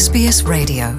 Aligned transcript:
SBS 0.00 0.48
Radio. 0.48 0.96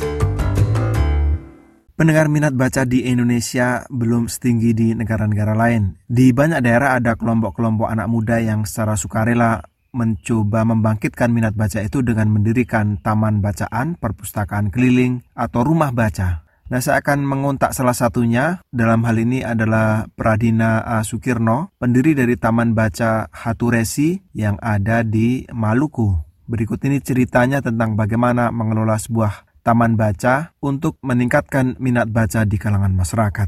Pendengar 1.98 2.30
minat 2.30 2.54
baca 2.54 2.86
di 2.86 3.10
Indonesia 3.10 3.82
belum 3.90 4.30
setinggi 4.30 4.78
di 4.78 4.88
negara-negara 4.94 5.58
lain. 5.58 5.98
Di 6.06 6.30
banyak 6.30 6.62
daerah 6.62 7.02
ada 7.02 7.18
kelompok-kelompok 7.18 7.90
anak 7.90 8.06
muda 8.06 8.38
yang 8.38 8.62
secara 8.62 8.94
sukarela 8.94 9.66
mencoba 9.90 10.70
membangkitkan 10.70 11.34
minat 11.34 11.58
baca 11.58 11.82
itu 11.82 12.06
dengan 12.06 12.30
mendirikan 12.30 13.02
taman 13.02 13.42
bacaan, 13.42 13.98
perpustakaan 13.98 14.70
keliling, 14.70 15.26
atau 15.34 15.66
rumah 15.66 15.90
baca. 15.90 16.46
Nah, 16.70 16.78
saya 16.78 17.02
akan 17.02 17.26
mengontak 17.26 17.74
salah 17.74 17.98
satunya. 17.98 18.62
Dalam 18.70 19.02
hal 19.10 19.18
ini 19.18 19.42
adalah 19.42 20.06
Pradina. 20.14 21.02
Sukirno, 21.02 21.74
pendiri 21.82 22.14
dari 22.14 22.38
Taman 22.38 22.78
Baca 22.78 23.34
Haturesi 23.34 24.22
yang 24.38 24.62
ada 24.62 25.02
di 25.02 25.50
Maluku. 25.50 26.31
Berikut 26.52 26.84
ini 26.84 27.00
ceritanya 27.00 27.64
tentang 27.64 27.96
bagaimana 27.96 28.52
mengelola 28.52 29.00
sebuah 29.00 29.48
taman 29.64 29.96
baca 29.96 30.52
untuk 30.60 31.00
meningkatkan 31.00 31.80
minat 31.80 32.12
baca 32.12 32.44
di 32.44 32.60
kalangan 32.60 32.92
masyarakat. 32.92 33.48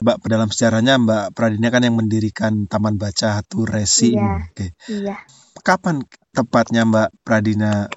Mbak, 0.00 0.16
dalam 0.24 0.48
sejarahnya 0.48 0.96
Mbak 0.96 1.36
Pradina 1.36 1.68
kan 1.68 1.84
yang 1.84 2.00
mendirikan 2.00 2.64
Taman 2.64 2.96
Baca 2.96 3.36
Hatu 3.36 3.68
Resi. 3.68 4.16
Iya. 4.16 4.48
Oke. 4.48 4.66
Iya. 4.88 5.16
Kapan 5.60 6.00
tepatnya 6.32 6.88
Mbak 6.88 7.20
Pradina 7.20 7.92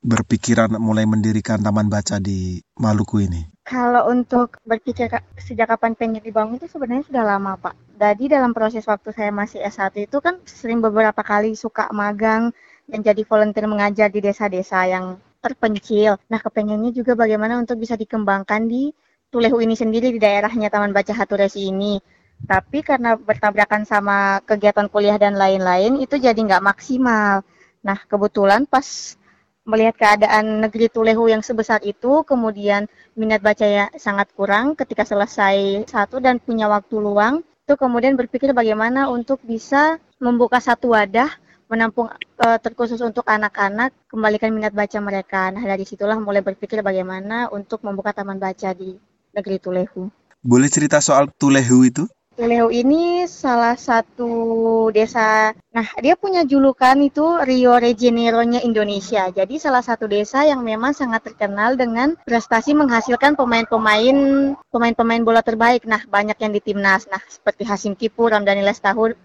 berpikiran 0.00 0.80
mulai 0.80 1.04
mendirikan 1.04 1.60
taman 1.60 1.92
baca 1.92 2.16
di 2.18 2.64
Maluku 2.80 3.28
ini? 3.28 3.44
Kalau 3.68 4.08
untuk 4.08 4.56
berpikir 4.64 5.12
sejak 5.36 5.68
kapan 5.68 5.92
pengen 5.92 6.24
dibangun 6.24 6.56
itu 6.56 6.64
sebenarnya 6.64 7.04
sudah 7.04 7.24
lama, 7.28 7.60
Pak. 7.60 7.76
Jadi 8.00 8.32
dalam 8.32 8.56
proses 8.56 8.88
waktu 8.88 9.12
saya 9.12 9.28
masih 9.28 9.60
S1 9.60 10.08
itu 10.08 10.16
kan 10.24 10.40
sering 10.48 10.80
beberapa 10.80 11.20
kali 11.20 11.52
suka 11.52 11.92
magang 11.92 12.56
dan 12.88 13.04
jadi 13.04 13.22
volunteer 13.28 13.68
mengajar 13.68 14.08
di 14.08 14.24
desa-desa 14.24 14.88
yang 14.88 15.20
terpencil. 15.44 16.16
Nah, 16.32 16.40
kepengennya 16.40 16.90
juga 16.90 17.12
bagaimana 17.14 17.60
untuk 17.60 17.78
bisa 17.78 17.94
dikembangkan 17.94 18.66
di 18.66 18.90
Tulehu 19.28 19.60
ini 19.60 19.76
sendiri 19.76 20.08
di 20.08 20.16
daerahnya 20.16 20.72
Taman 20.72 20.96
Baca 20.96 21.12
Haturesi 21.12 21.68
ini. 21.68 22.00
Tapi 22.48 22.80
karena 22.80 23.12
bertabrakan 23.12 23.84
sama 23.84 24.40
kegiatan 24.48 24.88
kuliah 24.88 25.20
dan 25.20 25.36
lain-lain, 25.36 26.00
itu 26.00 26.16
jadi 26.16 26.38
nggak 26.38 26.64
maksimal. 26.64 27.44
Nah, 27.84 27.98
kebetulan 28.08 28.64
pas 28.64 29.18
melihat 29.68 30.00
keadaan 30.00 30.64
negeri 30.64 30.88
Tulehu 30.88 31.28
yang 31.28 31.44
sebesar 31.44 31.84
itu, 31.84 32.24
kemudian 32.24 32.88
minat 33.12 33.44
baca 33.44 33.68
ya 33.68 33.92
sangat 34.00 34.32
kurang 34.32 34.72
ketika 34.72 35.04
selesai 35.04 35.84
satu 35.84 36.24
dan 36.24 36.40
punya 36.40 36.72
waktu 36.72 36.96
luang, 36.96 37.44
itu 37.68 37.76
kemudian 37.76 38.16
berpikir 38.16 38.56
bagaimana 38.56 39.12
untuk 39.12 39.44
bisa 39.44 40.00
membuka 40.16 40.56
satu 40.56 40.96
wadah 40.96 41.28
menampung 41.68 42.08
eh, 42.16 42.58
terkhusus 42.58 42.98
untuk 43.04 43.28
anak-anak 43.28 43.92
kembalikan 44.08 44.50
minat 44.50 44.72
baca 44.72 44.98
mereka. 44.98 45.52
Nah 45.52 45.62
dari 45.62 45.84
situlah 45.84 46.16
mulai 46.18 46.40
berpikir 46.40 46.80
bagaimana 46.80 47.52
untuk 47.52 47.84
membuka 47.84 48.16
taman 48.16 48.40
baca 48.40 48.72
di 48.72 48.96
negeri 49.36 49.56
Tulehu. 49.60 50.08
Boleh 50.40 50.68
cerita 50.72 50.98
soal 50.98 51.28
Tulehu 51.30 51.78
itu? 51.84 52.04
Tulehu 52.38 52.70
ini 52.70 53.26
salah 53.26 53.74
satu 53.74 54.30
desa, 54.94 55.50
nah 55.74 55.86
dia 55.98 56.14
punya 56.14 56.46
julukan 56.46 56.94
itu 57.02 57.26
Rio 57.42 57.74
de 57.82 57.90
Janeiro-nya 57.98 58.62
Indonesia. 58.62 59.26
Jadi 59.26 59.58
salah 59.58 59.82
satu 59.82 60.06
desa 60.06 60.46
yang 60.46 60.62
memang 60.62 60.94
sangat 60.94 61.26
terkenal 61.26 61.74
dengan 61.74 62.14
prestasi 62.22 62.78
menghasilkan 62.78 63.34
pemain-pemain 63.34 64.54
pemain-pemain 64.70 65.22
bola 65.26 65.42
terbaik. 65.42 65.82
Nah 65.82 66.06
banyak 66.06 66.38
yang 66.38 66.54
di 66.54 66.62
timnas, 66.62 67.10
nah 67.10 67.18
seperti 67.26 67.66
Hasim 67.66 67.98
Kipu, 67.98 68.30
Ramdhani 68.30 68.62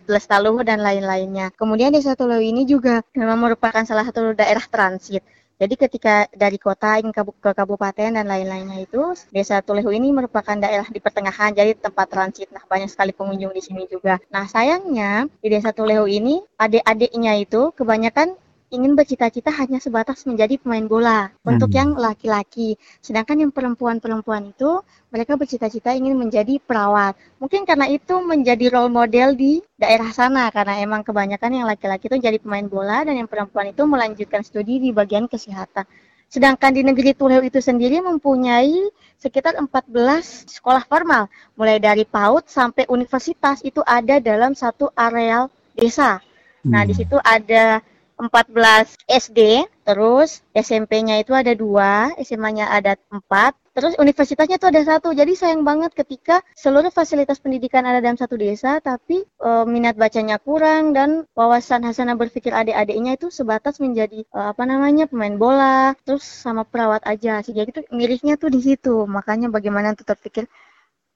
Lestaluhu, 0.10 0.66
dan 0.66 0.82
lain-lainnya. 0.82 1.54
Kemudian 1.54 1.94
desa 1.94 2.18
Tulehu 2.18 2.42
ini 2.42 2.66
juga 2.66 3.06
memang 3.14 3.38
merupakan 3.38 3.86
salah 3.86 4.10
satu 4.10 4.34
daerah 4.34 4.66
transit. 4.66 5.22
Jadi 5.62 5.76
ketika 5.78 6.26
dari 6.34 6.58
kota 6.58 7.00
ke 7.00 7.52
kabupaten 7.54 8.10
dan 8.20 8.26
lain-lainnya 8.26 8.84
itu, 8.84 9.14
desa 9.30 9.62
Tulehu 9.62 9.94
ini 9.94 10.10
merupakan 10.12 10.58
daerah 10.58 10.86
di 10.90 11.00
pertengahan, 11.00 11.54
jadi 11.54 11.78
tempat 11.78 12.10
transit. 12.10 12.50
Nah, 12.52 12.66
banyak 12.66 12.90
sekali 12.90 13.14
pengunjung 13.16 13.54
di 13.54 13.62
sini 13.62 13.86
juga. 13.88 14.18
Nah, 14.34 14.50
sayangnya 14.50 15.30
di 15.40 15.48
desa 15.54 15.72
Tulehu 15.72 16.10
ini, 16.10 16.42
adik-adiknya 16.58 17.38
itu 17.38 17.70
kebanyakan 17.78 18.36
ingin 18.74 18.98
bercita-cita 18.98 19.54
hanya 19.54 19.78
sebatas 19.78 20.26
menjadi 20.26 20.58
pemain 20.58 20.90
bola 20.90 21.30
untuk 21.46 21.70
Hmm. 21.70 21.78
yang 21.78 21.90
laki-laki. 21.94 22.74
Sedangkan 23.06 23.38
yang 23.46 23.52
perempuan-perempuan 23.54 24.50
itu 24.50 24.82
mereka 25.14 25.38
bercita-cita 25.38 25.94
ingin 25.94 26.18
menjadi 26.18 26.58
perawat. 26.58 27.14
Mungkin 27.38 27.70
karena 27.70 27.86
itu 27.86 28.18
menjadi 28.18 28.74
role 28.74 28.90
model 28.90 29.38
di 29.38 29.62
daerah 29.78 30.10
sana 30.10 30.50
karena 30.50 30.82
emang 30.82 31.06
kebanyakan 31.06 31.54
yang 31.54 31.70
laki-laki 31.70 32.10
itu 32.10 32.18
jadi 32.18 32.42
pemain 32.42 32.66
bola 32.66 33.06
dan 33.06 33.14
yang 33.14 33.30
perempuan 33.30 33.70
itu 33.70 33.86
melanjutkan 33.86 34.42
studi 34.42 34.82
di 34.82 34.90
bagian 34.90 35.30
kesehatan. 35.30 35.86
Sedangkan 36.34 36.74
di 36.74 36.82
negeri 36.82 37.14
Tulehu 37.14 37.46
itu 37.46 37.62
sendiri 37.62 38.02
mempunyai 38.02 38.90
sekitar 39.22 39.54
14 39.54 40.50
sekolah 40.50 40.82
formal, 40.90 41.30
mulai 41.54 41.78
dari 41.78 42.10
PAUD 42.10 42.50
sampai 42.50 42.90
universitas 42.90 43.62
itu 43.62 43.86
ada 43.86 44.18
dalam 44.18 44.58
satu 44.58 44.90
areal 44.98 45.54
desa. 45.78 46.26
Nah, 46.66 46.90
di 46.90 46.98
Hmm. 46.98 47.06
situ 47.06 47.18
ada 47.22 47.86
14 48.18 48.96
SD, 49.10 49.66
terus 49.88 50.46
SMP-nya 50.54 51.20
itu 51.22 51.34
ada 51.34 51.52
dua, 51.58 52.14
SMA-nya 52.22 52.70
ada 52.70 52.96
empat, 53.10 53.58
terus 53.74 53.98
universitasnya 53.98 54.58
itu 54.62 54.68
ada 54.70 54.82
satu. 54.86 55.12
Jadi 55.12 55.34
sayang 55.34 55.66
banget 55.66 55.92
ketika 55.98 56.40
seluruh 56.54 56.94
fasilitas 56.94 57.42
pendidikan 57.42 57.84
ada 57.84 58.00
dalam 58.00 58.16
satu 58.16 58.38
desa, 58.38 58.80
tapi 58.80 59.26
eh, 59.26 59.66
minat 59.66 59.98
bacanya 59.98 60.38
kurang 60.38 60.94
dan 60.94 61.26
wawasan 61.34 61.84
hasanah 61.84 62.16
berpikir 62.16 62.54
adik-adiknya 62.54 63.18
itu 63.18 63.28
sebatas 63.34 63.82
menjadi 63.82 64.24
eh, 64.24 64.48
apa 64.54 64.64
namanya 64.64 65.10
pemain 65.10 65.36
bola, 65.36 65.98
terus 66.06 66.24
sama 66.24 66.64
perawat 66.64 67.02
aja. 67.10 67.42
Jadi 67.42 67.70
itu 67.74 67.82
mirisnya 67.92 68.38
tuh 68.38 68.50
di 68.54 68.62
situ. 68.62 69.04
Makanya 69.10 69.50
bagaimana 69.50 69.98
tuh 69.98 70.06
terpikir 70.08 70.46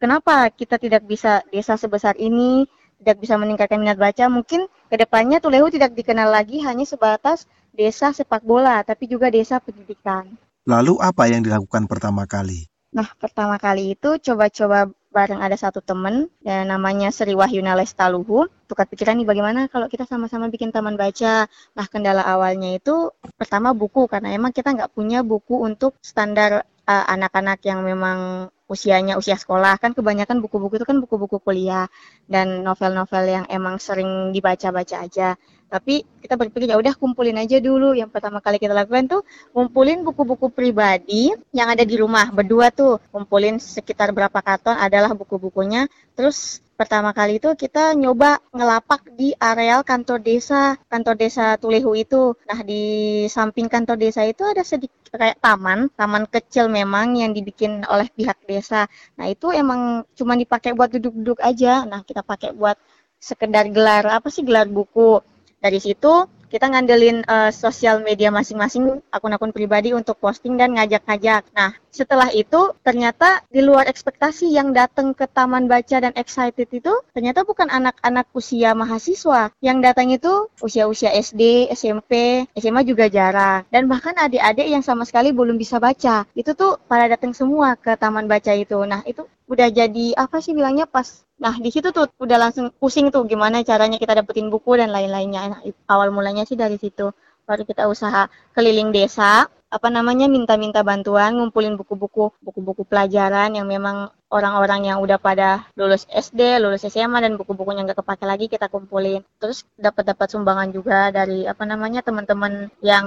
kenapa 0.01 0.49
kita 0.53 0.77
tidak 0.81 1.03
bisa 1.05 1.41
desa 1.53 1.73
sebesar 1.77 2.17
ini 2.17 2.65
tidak 3.01 3.17
bisa 3.21 3.35
meningkatkan 3.37 3.77
minat 3.77 3.99
baca 3.99 4.27
mungkin 4.27 4.65
ke 4.89 4.95
depannya 4.97 5.37
Tulehu 5.37 5.69
tidak 5.69 5.93
dikenal 5.93 6.29
lagi 6.29 6.61
hanya 6.65 6.83
sebatas 6.83 7.45
desa 7.73 8.09
sepak 8.11 8.41
bola 8.41 8.81
tapi 8.81 9.05
juga 9.05 9.29
desa 9.29 9.61
pendidikan. 9.61 10.25
Lalu 10.67 10.99
apa 10.99 11.29
yang 11.31 11.45
dilakukan 11.45 11.87
pertama 11.87 12.27
kali? 12.27 12.67
nah 12.87 13.05
pertama 13.19 13.59
kali 13.59 13.93
itu 13.93 14.17
coba-coba 14.17 14.89
bareng 15.11 15.41
ada 15.41 15.57
satu 15.57 15.81
temen 15.81 16.29
dan 16.45 16.69
namanya 16.69 17.09
Sri 17.09 17.33
Wahyuna 17.33 17.73
Lestaluhu. 17.73 18.45
Tukar 18.69 18.85
pikiran 18.85 19.17
nih 19.17 19.25
bagaimana 19.25 19.65
kalau 19.65 19.89
kita 19.89 20.05
sama-sama 20.05 20.45
bikin 20.51 20.69
taman 20.69 20.93
baca? 20.93 21.49
Nah 21.49 21.85
kendala 21.89 22.21
awalnya 22.21 22.77
itu 22.77 23.09
pertama 23.33 23.73
buku 23.73 24.05
karena 24.05 24.33
emang 24.37 24.53
kita 24.53 24.77
nggak 24.77 24.93
punya 24.93 25.25
buku 25.25 25.57
untuk 25.57 25.97
standar 26.05 26.61
uh, 26.85 27.05
anak-anak 27.09 27.59
yang 27.65 27.81
memang 27.81 28.49
usianya 28.67 29.13
usia 29.21 29.35
sekolah 29.39 29.73
kan 29.81 29.91
kebanyakan 29.97 30.37
buku-buku 30.43 30.79
itu 30.79 30.85
kan 30.87 30.97
buku-buku 31.03 31.37
kuliah 31.45 31.87
dan 32.27 32.63
novel-novel 32.67 33.23
yang 33.27 33.45
emang 33.47 33.75
sering 33.79 34.35
dibaca-baca 34.35 34.95
aja. 35.07 35.35
Tapi 35.67 36.07
kita 36.23 36.39
berpikir 36.39 36.71
ya 36.71 36.79
udah 36.79 36.95
kumpulin 36.95 37.35
aja 37.35 37.59
dulu. 37.59 37.91
Yang 37.91 38.15
pertama 38.15 38.39
kali 38.39 38.57
kita 38.57 38.71
lakukan 38.71 39.11
tuh 39.11 39.21
kumpulin 39.51 40.03
buku-buku 40.07 40.47
pribadi 40.51 41.31
yang 41.51 41.67
ada 41.67 41.83
di 41.83 41.95
rumah 41.99 42.31
berdua 42.31 42.71
tuh. 42.71 43.03
Kumpulin 43.11 43.59
sekitar 43.59 44.15
berapa 44.15 44.39
karton 44.39 44.75
adalah 44.79 45.11
buku-bukunya. 45.11 45.91
Terus 46.15 46.63
pertama 46.77 47.09
kali 47.11 47.41
itu 47.41 47.49
kita 47.57 47.97
nyoba 47.97 48.37
ngelapak 48.53 49.09
di 49.17 49.33
areal 49.35 49.81
kantor 49.81 50.21
desa, 50.21 50.77
kantor 50.87 51.15
desa 51.17 51.57
Tulehu 51.59 51.97
itu. 51.97 52.37
Nah, 52.47 52.59
di 52.63 52.83
samping 53.27 53.67
kantor 53.67 53.97
desa 53.97 54.21
itu 54.23 54.45
ada 54.45 54.61
sedikit 54.61 55.09
kayak 55.11 55.41
taman, 55.41 55.89
taman 55.97 56.29
kecil 56.29 56.69
memang 56.69 57.17
yang 57.17 57.33
dibikin 57.33 57.81
oleh 57.89 58.07
pihak 58.13 58.37
desa. 58.45 58.85
Nah, 59.17 59.25
itu 59.27 59.49
emang 59.51 60.05
cuma 60.13 60.37
dipakai 60.37 60.77
buat 60.77 60.93
duduk-duduk 60.93 61.41
aja. 61.41 61.83
Nah, 61.83 62.05
kita 62.05 62.21
pakai 62.21 62.53
buat 62.53 62.77
sekedar 63.17 63.65
gelar 63.73 64.05
apa 64.13 64.29
sih 64.29 64.45
gelar 64.45 64.69
buku. 64.69 65.19
Dari 65.57 65.79
situ 65.81 66.29
kita 66.47 66.71
ngandelin 66.71 67.27
eh, 67.27 67.51
sosial 67.51 67.99
media 67.99 68.31
masing-masing 68.31 69.03
akun-akun 69.11 69.51
pribadi 69.51 69.91
untuk 69.91 70.15
posting 70.17 70.55
dan 70.55 70.73
ngajak-ngajak. 70.75 71.43
Nah, 71.51 71.75
setelah 71.91 72.31
itu 72.31 72.71
ternyata 72.81 73.43
di 73.51 73.59
luar 73.59 73.89
ekspektasi 73.91 74.47
yang 74.55 74.71
datang 74.71 75.11
ke 75.11 75.27
taman 75.27 75.67
baca 75.67 75.99
dan 75.99 76.15
excited 76.15 76.71
itu 76.71 76.93
ternyata 77.11 77.43
bukan 77.43 77.67
anak-anak 77.67 78.31
usia 78.31 78.71
mahasiswa. 78.71 79.51
Yang 79.59 79.77
datang 79.83 80.07
itu 80.13 80.33
usia-usia 80.63 81.11
SD, 81.11 81.67
SMP, 81.75 82.45
SMA 82.55 82.87
juga 82.87 83.11
jarang. 83.11 83.67
Dan 83.67 83.91
bahkan 83.91 84.15
adik-adik 84.15 84.71
yang 84.71 84.83
sama 84.85 85.03
sekali 85.03 85.35
belum 85.35 85.59
bisa 85.59 85.83
baca. 85.83 86.23
Itu 86.31 86.55
tuh 86.55 86.79
pada 86.87 87.11
datang 87.11 87.35
semua 87.35 87.75
ke 87.75 87.91
taman 87.99 88.31
baca 88.31 88.55
itu. 88.55 88.79
Nah, 88.87 89.03
itu 89.03 89.27
udah 89.47 89.67
jadi 89.71 90.05
apa 90.19 90.43
sih 90.43 90.51
bilangnya 90.51 90.85
pas 90.87 91.27
Nah, 91.37 91.53
di 91.61 91.69
situ 91.69 91.93
tuh 91.93 92.09
udah 92.17 92.37
langsung 92.49 92.73
pusing 92.81 93.13
tuh 93.13 93.21
gimana 93.29 93.61
caranya 93.61 94.01
kita 94.01 94.17
dapetin 94.17 94.49
buku 94.49 94.73
dan 94.73 94.89
lain-lainnya. 94.89 95.41
Nah, 95.53 95.59
awal 95.85 96.09
mulanya 96.09 96.49
sih 96.49 96.57
dari 96.57 96.81
situ. 96.81 97.13
Baru 97.45 97.61
kita 97.61 97.85
usaha 97.85 98.25
keliling 98.57 98.89
desa, 98.89 99.45
apa 99.69 99.87
namanya 99.93 100.25
minta-minta 100.25 100.81
bantuan, 100.81 101.37
ngumpulin 101.37 101.77
buku-buku, 101.77 102.33
buku-buku 102.41 102.89
pelajaran 102.89 103.53
yang 103.53 103.69
memang 103.69 104.09
orang-orang 104.33 104.89
yang 104.89 104.97
udah 104.97 105.21
pada 105.21 105.69
lulus 105.77 106.09
SD, 106.09 106.57
lulus 106.57 106.89
SMA 106.89 107.21
dan 107.21 107.37
buku-bukunya 107.37 107.85
nggak 107.85 108.01
kepake 108.01 108.25
lagi 108.25 108.45
kita 108.49 108.65
kumpulin. 108.73 109.21
Terus 109.37 109.61
dapat 109.77 110.09
dapat 110.09 110.27
sumbangan 110.33 110.73
juga 110.73 111.13
dari 111.13 111.45
apa 111.45 111.63
namanya 111.69 112.01
teman-teman 112.01 112.73
yang 112.81 113.05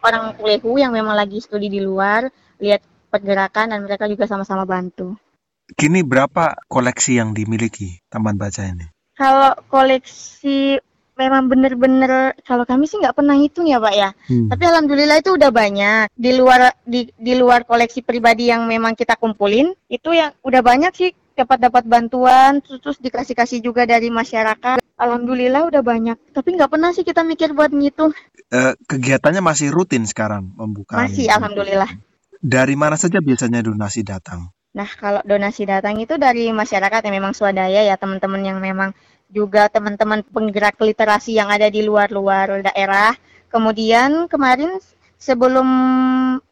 orang 0.00 0.34
kulehu 0.40 0.80
yang 0.80 0.90
memang 0.96 1.14
lagi 1.14 1.44
studi 1.44 1.68
di 1.68 1.84
luar, 1.84 2.32
lihat 2.64 2.80
pergerakan 3.12 3.76
dan 3.76 3.84
mereka 3.84 4.08
juga 4.08 4.24
sama-sama 4.24 4.64
bantu. 4.64 5.27
Kini 5.76 6.00
berapa 6.00 6.56
koleksi 6.64 7.20
yang 7.20 7.36
dimiliki? 7.36 8.00
Taman 8.08 8.40
Baca 8.40 8.64
ini? 8.64 8.88
Kalau 9.12 9.52
koleksi 9.68 10.80
memang 11.18 11.50
bener-bener 11.50 12.38
kalau 12.46 12.62
kami 12.62 12.86
sih 12.86 13.02
nggak 13.02 13.18
pernah 13.18 13.34
hitung 13.34 13.66
ya 13.66 13.82
pak 13.82 13.94
ya. 13.98 14.10
Hmm. 14.30 14.46
tapi 14.46 14.62
alhamdulillah 14.64 15.18
itu 15.18 15.34
udah 15.34 15.50
banyak. 15.50 16.06
Di 16.14 16.30
luar 16.38 16.72
di 16.86 17.10
di 17.18 17.34
luar 17.34 17.66
koleksi 17.66 18.06
pribadi 18.06 18.48
yang 18.48 18.64
memang 18.70 18.94
kita 18.94 19.18
kumpulin 19.18 19.74
itu 19.90 20.14
yang 20.14 20.32
udah 20.46 20.62
banyak 20.62 20.94
sih. 20.94 21.10
Dapat 21.38 21.70
dapat 21.70 21.84
bantuan 21.86 22.58
terus, 22.58 22.82
terus 22.82 22.98
dikasih 22.98 23.34
kasih 23.38 23.58
juga 23.62 23.86
dari 23.86 24.10
masyarakat. 24.10 24.82
Alhamdulillah 24.98 25.70
udah 25.70 25.82
banyak. 25.86 26.16
Tapi 26.34 26.48
nggak 26.58 26.70
pernah 26.70 26.90
sih 26.90 27.06
kita 27.06 27.22
mikir 27.22 27.54
buat 27.54 27.70
ngitung. 27.70 28.10
Uh, 28.50 28.74
kegiatannya 28.90 29.38
masih 29.38 29.70
rutin 29.70 30.02
sekarang 30.08 30.50
membuka 30.58 30.98
masih 30.98 31.30
ini. 31.30 31.34
alhamdulillah. 31.34 31.90
Dari 32.38 32.74
mana 32.74 32.98
saja 32.98 33.22
biasanya 33.22 33.62
donasi 33.62 34.02
datang 34.02 34.50
Nah, 34.76 34.88
kalau 35.00 35.20
donasi 35.24 35.64
datang 35.64 35.96
itu 36.00 36.20
dari 36.20 36.52
masyarakat 36.52 37.00
yang 37.08 37.14
memang 37.22 37.32
swadaya 37.32 37.80
ya, 37.84 37.96
teman-teman 37.96 38.42
yang 38.44 38.58
memang 38.60 38.92
juga 39.28 39.68
teman-teman 39.68 40.24
penggerak 40.24 40.80
literasi 40.80 41.36
yang 41.36 41.48
ada 41.52 41.68
di 41.68 41.84
luar-luar 41.84 42.64
daerah. 42.64 43.12
Kemudian 43.48 44.28
kemarin 44.28 44.76
sebelum 45.18 45.68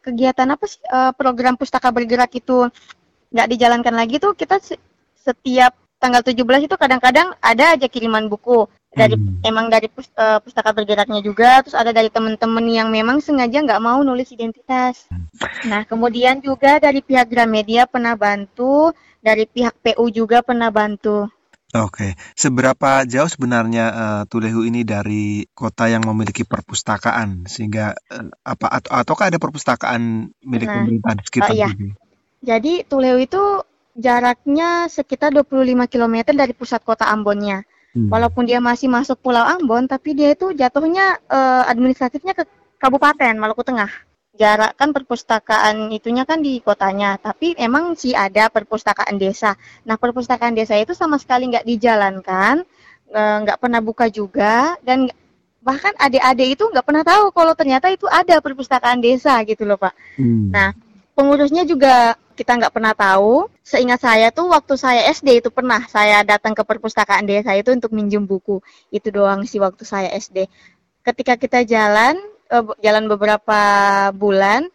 kegiatan 0.03 0.49
apa 0.49 0.65
sih 0.67 0.81
uh, 0.91 1.13
program 1.15 1.55
pustaka 1.55 1.93
bergerak 1.93 2.29
itu 2.35 2.67
nggak 3.31 3.47
dijalankan 3.53 3.95
lagi 3.95 4.19
tuh 4.19 4.35
kita 4.35 4.59
setiap 5.15 5.73
tanggal 5.97 6.21
17 6.21 6.67
itu 6.67 6.75
kadang-kadang 6.77 7.33
ada 7.41 7.73
aja 7.73 7.87
kiriman 7.89 8.29
buku 8.29 8.67
dari 8.97 9.15
hmm. 9.15 9.45
emang 9.45 9.69
dari 9.69 9.87
uh, 9.93 10.41
pustaka 10.41 10.73
bergeraknya 10.73 11.21
juga 11.21 11.61
terus 11.61 11.77
ada 11.77 11.93
dari 11.93 12.09
teman-teman 12.09 12.65
yang 12.65 12.89
memang 12.89 13.21
sengaja 13.21 13.61
nggak 13.61 13.83
mau 13.83 14.01
nulis 14.01 14.33
identitas. 14.33 15.05
Nah 15.69 15.85
kemudian 15.85 16.41
juga 16.41 16.81
dari 16.81 17.05
pihak 17.05 17.29
Gramedia 17.29 17.85
pernah 17.85 18.17
bantu 18.17 18.91
dari 19.21 19.45
pihak 19.45 19.77
PU 19.79 20.09
juga 20.09 20.41
pernah 20.41 20.73
bantu. 20.73 21.29
Oke, 21.75 22.15
seberapa 22.31 23.03
jauh 23.03 23.27
sebenarnya 23.27 23.85
uh, 23.91 24.23
Tulehu 24.23 24.63
ini 24.63 24.87
dari 24.87 25.43
kota 25.51 25.91
yang 25.91 25.99
memiliki 26.07 26.47
perpustakaan 26.47 27.43
sehingga 27.43 27.91
uh, 28.07 28.31
apa 28.47 28.71
atau 28.71 28.91
ataukah 28.95 29.27
ada 29.27 29.35
perpustakaan 29.35 30.31
milik 30.47 30.71
nah, 30.71 30.75
pemerintah 30.79 31.11
di 31.19 31.23
sekitar 31.27 31.51
uh, 31.51 31.57
iya. 31.59 31.69
Jadi 32.39 32.87
Tulehu 32.87 33.19
itu 33.19 33.43
jaraknya 33.99 34.87
sekitar 34.87 35.35
25 35.35 35.91
km 35.91 36.15
dari 36.31 36.53
pusat 36.55 36.79
kota 36.87 37.11
Ambonnya. 37.11 37.67
Hmm. 37.97 38.13
Walaupun 38.13 38.45
dia 38.45 38.61
masih 38.61 38.85
masuk 38.85 39.17
Pulau 39.25 39.41
Ambon, 39.41 39.89
tapi 39.89 40.13
dia 40.13 40.37
itu 40.37 40.53
jatuhnya 40.53 41.17
uh, 41.25 41.65
administratifnya 41.65 42.37
ke 42.37 42.45
Kabupaten 42.77 43.33
Maluku 43.33 43.65
Tengah 43.65 43.89
jarak 44.37 44.77
kan 44.77 44.93
perpustakaan 44.93 45.89
itunya 45.89 46.21
kan 46.21 46.45
di 46.45 46.61
kotanya, 46.61 47.17
tapi 47.17 47.57
emang 47.57 47.97
sih 47.97 48.13
ada 48.13 48.53
perpustakaan 48.53 49.17
desa. 49.17 49.57
Nah 49.81 49.97
perpustakaan 49.97 50.53
desa 50.53 50.77
itu 50.77 50.93
sama 50.93 51.17
sekali 51.17 51.49
nggak 51.49 51.65
dijalankan, 51.65 52.61
nggak 53.09 53.57
pernah 53.57 53.81
buka 53.81 54.13
juga, 54.13 54.77
dan 54.85 55.09
bahkan 55.65 55.89
adik-adik 55.97 56.53
itu 56.53 56.63
nggak 56.69 56.85
pernah 56.85 57.01
tahu 57.01 57.33
kalau 57.33 57.57
ternyata 57.57 57.89
itu 57.89 58.05
ada 58.05 58.37
perpustakaan 58.37 59.01
desa 59.01 59.41
gitu 59.41 59.65
loh 59.65 59.81
pak. 59.81 59.97
Hmm. 60.21 60.53
Nah 60.53 60.77
pengurusnya 61.17 61.65
juga 61.65 62.13
kita 62.37 62.53
nggak 62.61 62.73
pernah 62.77 62.93
tahu. 62.93 63.49
Seingat 63.65 64.05
saya 64.05 64.29
tuh 64.29 64.53
waktu 64.53 64.77
saya 64.77 65.09
SD 65.09 65.41
itu 65.41 65.49
pernah 65.49 65.81
saya 65.89 66.21
datang 66.21 66.53
ke 66.53 66.61
perpustakaan 66.61 67.25
desa 67.25 67.57
itu 67.57 67.73
untuk 67.73 67.89
minjem 67.91 68.21
buku. 68.21 68.61
Itu 68.93 69.09
doang 69.09 69.43
sih 69.49 69.57
waktu 69.57 69.81
saya 69.81 70.13
SD. 70.13 70.45
Ketika 71.01 71.33
kita 71.35 71.65
jalan 71.65 72.15
uh, 72.51 72.77
jalan 72.79 73.09
beberapa 73.09 73.59
bulan 74.15 74.69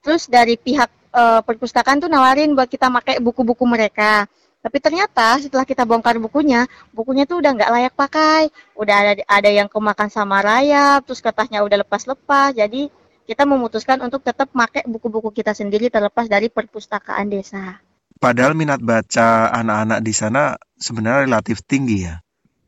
terus 0.00 0.28
dari 0.28 0.56
pihak 0.56 0.88
uh, 1.12 1.40
perpustakaan 1.44 2.00
tuh 2.00 2.08
nawarin 2.08 2.56
buat 2.56 2.68
kita 2.68 2.88
pakai 2.88 3.20
buku-buku 3.20 3.64
mereka 3.68 4.24
tapi 4.60 4.76
ternyata 4.76 5.40
setelah 5.40 5.64
kita 5.64 5.88
bongkar 5.88 6.20
bukunya 6.20 6.68
bukunya 6.92 7.24
tuh 7.24 7.40
udah 7.40 7.52
nggak 7.56 7.70
layak 7.72 7.94
pakai 7.96 8.52
udah 8.76 8.96
ada 8.96 9.12
ada 9.24 9.50
yang 9.50 9.68
kemakan 9.72 10.12
sama 10.12 10.44
rayap 10.44 11.04
terus 11.08 11.24
kertasnya 11.24 11.64
udah 11.64 11.80
lepas-lepas 11.80 12.52
jadi 12.52 12.92
kita 13.30 13.46
memutuskan 13.46 14.02
untuk 14.02 14.26
tetap 14.26 14.50
pakai 14.50 14.82
buku-buku 14.90 15.30
kita 15.30 15.54
sendiri 15.54 15.86
terlepas 15.86 16.26
dari 16.26 16.50
perpustakaan 16.50 17.30
desa 17.30 17.78
padahal 18.18 18.58
minat 18.58 18.82
baca 18.82 19.54
anak-anak 19.54 20.02
di 20.02 20.10
sana 20.10 20.58
sebenarnya 20.74 21.30
relatif 21.30 21.62
tinggi 21.62 22.10
ya 22.10 22.18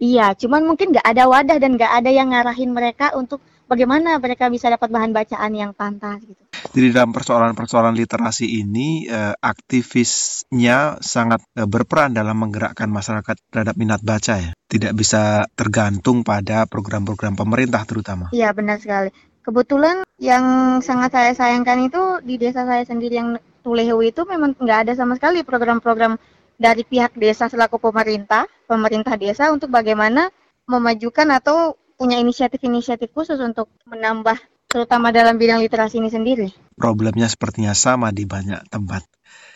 Iya, 0.02 0.34
cuman 0.34 0.66
mungkin 0.66 0.90
nggak 0.90 1.06
ada 1.14 1.30
wadah 1.30 1.62
dan 1.62 1.78
nggak 1.78 2.02
ada 2.02 2.10
yang 2.10 2.34
ngarahin 2.34 2.74
mereka 2.74 3.14
untuk 3.14 3.38
bagaimana 3.70 4.18
mereka 4.18 4.50
bisa 4.50 4.66
dapat 4.66 4.90
bahan 4.90 5.14
bacaan 5.14 5.52
yang 5.54 5.70
pantas 5.78 6.18
gitu. 6.26 6.42
Jadi 6.74 6.90
dalam 6.90 7.14
persoalan-persoalan 7.14 7.94
literasi 7.94 8.50
ini 8.50 9.06
eh, 9.06 9.30
aktivisnya 9.30 10.98
sangat 10.98 11.46
eh, 11.54 11.70
berperan 11.70 12.18
dalam 12.18 12.34
menggerakkan 12.34 12.90
masyarakat 12.90 13.38
terhadap 13.46 13.78
minat 13.78 14.02
baca 14.02 14.42
ya. 14.42 14.50
Tidak 14.66 14.90
bisa 14.90 15.46
tergantung 15.54 16.26
pada 16.26 16.66
program-program 16.66 17.38
pemerintah 17.38 17.86
terutama. 17.86 18.34
Iya 18.34 18.50
benar 18.50 18.82
sekali. 18.82 19.14
Kebetulan 19.42 20.06
yang 20.22 20.78
sangat 20.78 21.10
saya 21.10 21.32
sayangkan 21.34 21.90
itu 21.90 22.02
di 22.22 22.38
desa 22.38 22.62
saya 22.62 22.86
sendiri 22.86 23.18
yang 23.18 23.30
Tulehu 23.62 24.02
itu 24.02 24.26
memang 24.26 24.58
nggak 24.58 24.78
ada 24.86 24.92
sama 24.98 25.14
sekali 25.14 25.46
program-program 25.46 26.18
dari 26.58 26.82
pihak 26.82 27.14
desa 27.14 27.46
selaku 27.46 27.78
pemerintah, 27.78 28.46
pemerintah 28.66 29.14
desa 29.14 29.54
untuk 29.54 29.70
bagaimana 29.70 30.30
memajukan 30.66 31.30
atau 31.30 31.78
punya 31.94 32.18
inisiatif-inisiatif 32.18 33.14
khusus 33.14 33.38
untuk 33.38 33.70
menambah 33.86 34.34
terutama 34.66 35.14
dalam 35.14 35.38
bidang 35.38 35.62
literasi 35.62 36.02
ini 36.02 36.10
sendiri. 36.10 36.48
Problemnya 36.74 37.30
sepertinya 37.30 37.70
sama 37.74 38.10
di 38.10 38.26
banyak 38.26 38.66
tempat. 38.66 39.06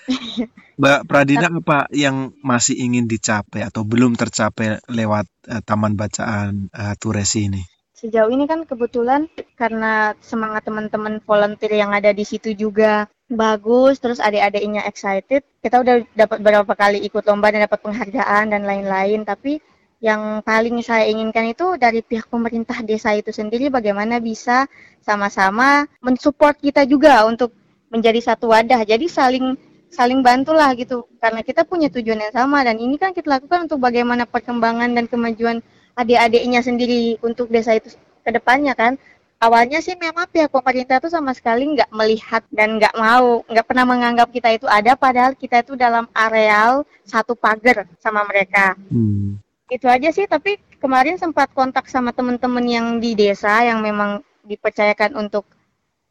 Mbak 0.79 1.09
Pradina 1.09 1.51
apa 1.51 1.91
yang 1.91 2.37
masih 2.45 2.79
ingin 2.79 3.11
dicapai 3.11 3.67
atau 3.67 3.83
belum 3.83 4.15
tercapai 4.15 4.79
lewat 4.87 5.27
uh, 5.51 5.63
Taman 5.65 5.99
Bacaan 5.99 6.71
uh, 6.71 6.95
Turesi 7.01 7.51
ini? 7.51 7.65
Sejauh 7.97 8.29
ini 8.29 8.45
kan 8.45 8.69
kebetulan 8.69 9.25
karena 9.57 10.13
semangat 10.21 10.69
teman-teman 10.69 11.17
volunteer 11.25 11.81
yang 11.81 11.97
ada 11.97 12.13
di 12.13 12.29
situ 12.29 12.53
juga 12.53 13.09
bagus, 13.25 13.97
terus 13.97 14.21
adik-adiknya 14.21 14.85
excited. 14.85 15.41
Kita 15.65 15.81
udah 15.81 16.05
dapat 16.13 16.45
beberapa 16.45 16.77
kali 16.77 17.01
ikut 17.09 17.25
lomba 17.25 17.49
dan 17.49 17.65
dapat 17.65 17.81
penghargaan 17.81 18.53
dan 18.53 18.69
lain-lain, 18.69 19.25
tapi 19.25 19.65
yang 20.05 20.45
paling 20.45 20.77
saya 20.85 21.09
inginkan 21.09 21.49
itu 21.49 21.81
dari 21.81 22.05
pihak 22.05 22.29
pemerintah 22.29 22.85
desa 22.85 23.17
itu 23.17 23.33
sendiri 23.33 23.73
bagaimana 23.73 24.21
bisa 24.21 24.69
sama-sama 25.01 25.89
mensupport 26.05 26.53
kita 26.53 26.85
juga 26.85 27.25
untuk 27.25 27.57
menjadi 27.89 28.21
satu 28.21 28.53
wadah. 28.53 28.85
Jadi 28.85 29.09
saling 29.09 29.57
saling 29.89 30.21
bantulah 30.21 30.77
gitu 30.77 31.09
karena 31.17 31.41
kita 31.41 31.65
punya 31.65 31.89
tujuan 31.89 32.29
yang 32.29 32.35
sama 32.35 32.61
dan 32.61 32.77
ini 32.77 33.01
kan 33.01 33.17
kita 33.17 33.41
lakukan 33.41 33.71
untuk 33.71 33.81
bagaimana 33.81 34.29
perkembangan 34.29 34.93
dan 34.93 35.09
kemajuan 35.09 35.65
adik-adiknya 35.97 36.61
sendiri 36.61 37.17
untuk 37.25 37.49
desa 37.49 37.75
itu 37.75 37.97
ke 38.23 38.31
depannya 38.31 38.77
kan. 38.77 39.01
Awalnya 39.37 39.85
sih 39.85 39.93
memang 40.01 40.25
pihak 40.33 40.49
pemerintah 40.49 40.97
itu 40.97 41.13
sama 41.13 41.37
sekali 41.37 41.69
nggak 41.77 41.93
melihat 41.93 42.41
dan 42.49 42.81
nggak 42.81 42.97
mau 42.97 43.45
nggak 43.45 43.67
pernah 43.69 43.85
menganggap 43.85 44.29
kita 44.33 44.49
itu 44.57 44.65
ada 44.65 44.97
padahal 44.97 45.37
kita 45.37 45.61
itu 45.61 45.77
dalam 45.77 46.09
areal 46.17 46.89
satu 47.05 47.37
pagar 47.37 47.85
sama 48.01 48.25
mereka. 48.25 48.77
Hmm. 48.89 49.41
itu 49.67 49.91
aja 49.91 50.15
sih 50.15 50.31
tapi 50.31 50.63
kemarin 50.79 51.19
sempat 51.19 51.51
kontak 51.51 51.91
sama 51.91 52.15
teman-teman 52.15 52.63
yang 52.63 52.87
di 53.03 53.19
desa 53.19 53.67
yang 53.67 53.83
memang 53.83 54.23
dipercayakan 54.47 55.19
untuk 55.19 55.43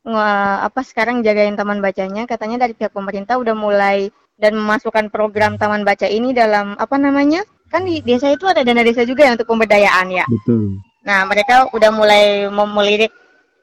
apa 0.06 0.86
sekarang 0.86 1.26
jagain 1.26 1.58
taman 1.58 1.82
bacanya. 1.82 2.30
Katanya 2.30 2.68
dari 2.68 2.78
pihak 2.78 2.94
pemerintah 2.94 3.42
udah 3.42 3.56
mulai 3.58 4.12
dan 4.38 4.54
memasukkan 4.60 5.10
program 5.10 5.58
taman 5.58 5.82
baca 5.82 6.06
ini 6.06 6.36
dalam 6.36 6.76
apa 6.78 7.00
namanya 7.00 7.42
kan 7.70 7.82
di 7.84 8.00
desa 8.02 8.32
itu 8.32 8.46
ada 8.46 8.62
dana 8.62 8.86
desa 8.86 9.04
juga 9.04 9.26
ya 9.26 9.34
untuk 9.34 9.50
pemberdayaan 9.50 10.08
ya. 10.14 10.26
Betul. 10.30 10.80
Nah 11.06 11.26
mereka 11.30 11.70
udah 11.74 11.92
mulai 11.94 12.50
melirik 12.50 13.14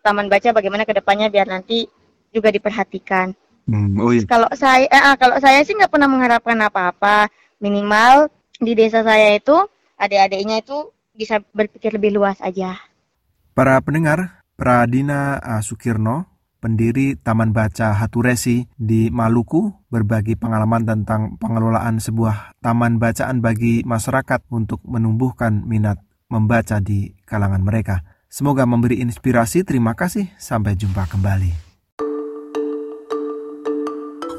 taman 0.02 0.26
baca 0.26 0.50
bagaimana 0.50 0.82
ke 0.82 0.94
depannya 0.99 1.30
biar 1.30 1.47
nanti 1.47 1.87
juga 2.35 2.50
diperhatikan. 2.50 3.35
Hmm, 3.68 3.94
oh 4.02 4.11
iya. 4.11 4.26
Kalau 4.26 4.50
saya, 4.59 4.90
eh, 4.90 4.99
ah, 4.99 5.14
kalau 5.14 5.38
saya 5.38 5.62
sih 5.62 5.78
nggak 5.78 5.92
pernah 5.92 6.11
mengharapkan 6.11 6.59
apa-apa. 6.59 7.30
Minimal 7.62 8.26
di 8.59 8.75
desa 8.75 9.06
saya 9.06 9.38
itu 9.38 9.54
adik-adiknya 9.94 10.66
itu 10.66 10.90
bisa 11.14 11.38
berpikir 11.54 11.94
lebih 11.94 12.18
luas 12.18 12.42
aja. 12.42 12.75
Para 13.54 13.78
pendengar, 13.85 14.42
Pradina 14.59 15.38
Sukirno 15.62 16.31
pendiri 16.62 17.19
Taman 17.19 17.50
Baca 17.50 17.99
Haturesi 17.99 18.71
di 18.78 19.11
Maluku, 19.11 19.75
berbagi 19.90 20.38
pengalaman 20.38 20.87
tentang 20.87 21.35
pengelolaan 21.42 21.99
sebuah 21.99 22.54
taman 22.62 23.02
bacaan 23.02 23.42
bagi 23.42 23.83
masyarakat 23.83 24.47
untuk 24.54 24.78
menumbuhkan 24.87 25.66
minat 25.66 25.99
membaca 26.31 26.78
di 26.78 27.19
kalangan 27.26 27.66
mereka. 27.66 28.07
Semoga 28.31 28.64
memberi 28.64 29.02
inspirasi. 29.02 29.66
Terima 29.66 29.92
kasih. 29.92 30.31
Sampai 30.40 30.78
jumpa 30.78 31.04
kembali. 31.11 31.75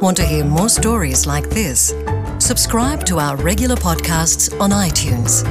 Want 0.01 0.17
to 0.17 0.25
hear 0.25 0.43
more 0.43 0.67
stories 0.67 1.29
like 1.29 1.47
this? 1.53 1.93
Subscribe 2.41 3.05
to 3.05 3.21
our 3.21 3.37
regular 3.39 3.77
podcasts 3.77 4.51
on 4.59 4.73
iTunes. 4.73 5.45